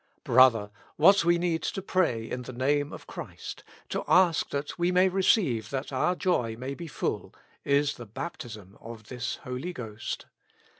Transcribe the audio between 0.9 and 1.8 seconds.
what we need to